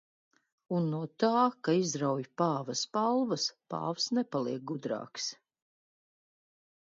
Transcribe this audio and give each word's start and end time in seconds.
Un 0.77 0.85
no 0.91 0.99
tā, 1.23 1.41
ka 1.67 1.75
izrauj 1.79 2.23
pāva 2.43 2.75
spalvas, 2.79 3.45
pāvs 3.73 4.07
nepaliek 4.19 4.65
gudrāks. 4.71 5.29